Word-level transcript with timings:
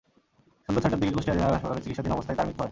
সন্ধ্যা 0.65 0.81
ছয়টার 0.83 0.99
দিকে 1.01 1.13
কুষ্টিয়া 1.15 1.35
জেনারেল 1.35 1.55
হাসপাতালে 1.55 1.83
চিকিৎসাধীন 1.83 2.13
অবস্থায় 2.15 2.35
তাঁর 2.37 2.47
মৃত্যু 2.47 2.61
হয়। 2.63 2.69